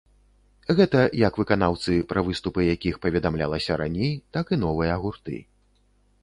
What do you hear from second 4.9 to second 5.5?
гурты.